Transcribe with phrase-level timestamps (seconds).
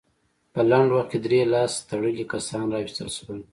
[0.53, 3.39] په لنډ وخت کې درې لاس تړلي کسان راوستل شول.